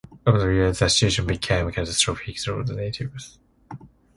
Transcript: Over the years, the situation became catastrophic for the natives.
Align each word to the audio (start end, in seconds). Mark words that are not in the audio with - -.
Over 0.25 0.39
the 0.39 0.47
years, 0.55 0.79
the 0.79 0.89
situation 0.89 1.27
became 1.27 1.71
catastrophic 1.71 2.39
for 2.39 2.63
the 2.63 2.73
natives. 2.73 3.37